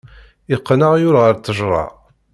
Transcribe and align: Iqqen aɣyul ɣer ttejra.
Iqqen 0.55 0.85
aɣyul 0.87 1.15
ɣer 1.21 1.33
ttejra. 1.35 1.83